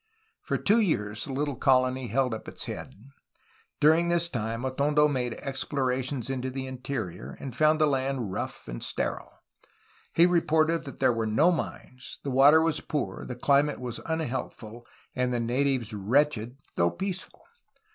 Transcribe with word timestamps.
For 0.41 0.57
two 0.57 0.79
years 0.79 1.25
the 1.25 1.31
little 1.31 1.55
colony 1.55 2.07
held 2.07 2.33
up 2.33 2.47
its 2.47 2.65
head. 2.65 2.95
During 3.79 4.09
this 4.09 4.29
time 4.29 4.65
Atondo 4.65 5.07
made 5.07 5.35
explorations 5.35 6.27
into 6.27 6.49
the 6.49 6.65
interior, 6.65 7.37
and 7.39 7.55
found 7.55 7.79
the 7.79 7.85
land 7.85 8.31
rough 8.31 8.67
and 8.67 8.81
sterile. 8.83 9.29
He 10.11 10.25
reported 10.25 10.85
that 10.85 10.97
there 10.97 11.13
were 11.13 11.27
no 11.27 11.51
mines, 11.51 12.17
the 12.23 12.31
water 12.31 12.63
was 12.63 12.79
poor, 12.81 13.25
the 13.27 13.35
climate 13.35 13.77
unhealthful, 14.07 14.87
and 15.15 15.31
the 15.31 15.39
natives 15.39 15.93
wretched 15.93 16.57
though 16.75 16.89
peaceful. 16.89 17.43